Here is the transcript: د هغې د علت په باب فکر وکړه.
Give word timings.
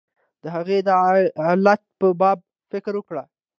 د 0.41 0.45
هغې 0.55 0.77
د 0.87 0.89
علت 1.47 1.81
په 1.99 2.07
باب 2.19 2.37
فکر 2.71 2.93
وکړه. 2.97 3.23